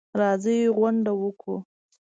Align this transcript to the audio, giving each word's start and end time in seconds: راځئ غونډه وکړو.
راځئ 0.19 0.59
غونډه 0.77 1.11
وکړو. 1.21 1.55